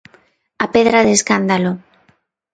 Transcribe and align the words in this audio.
A 0.63 0.67
pedra 0.75 0.99
de 1.05 1.11
escándalo. 1.17 1.71